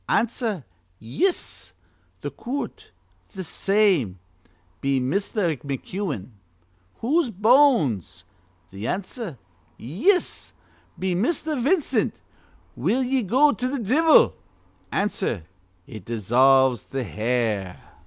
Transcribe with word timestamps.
Answer: 0.09 0.65
'Yis.' 0.97 1.73
Th' 2.23 2.35
coort: 2.35 2.89
'Th' 3.35 3.45
same.' 3.45 4.17
Be 4.81 4.99
Misther 4.99 5.55
McEwen: 5.57 6.29
'Whose 7.01 7.29
bones?' 7.29 8.23
Answer: 8.73 9.37
'Yis.' 9.77 10.53
Be 10.97 11.13
Misther 11.13 11.55
Vincent: 11.61 12.19
'Will 12.75 13.03
ye 13.03 13.21
go 13.21 13.51
to 13.51 13.67
th' 13.77 13.83
divvle?' 13.87 14.33
Answer: 14.91 15.43
'It 15.85 16.03
dissolves 16.05 16.85
th' 16.85 17.05
hair.' 17.05 17.79